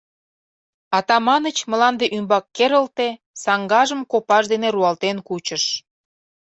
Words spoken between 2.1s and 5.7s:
ӱмбак керылте, саҥгажым копаж дене руалтен кучыш...